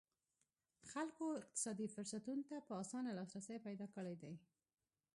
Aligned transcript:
خلکو 0.93 1.25
اقتصادي 1.41 1.87
فرصتونو 1.95 2.43
ته 2.49 2.55
په 2.67 2.73
اسانه 2.83 3.11
لاسرسی 3.19 3.57
پیدا 3.67 3.87
کړی 3.95 4.15
دی. 4.21 4.33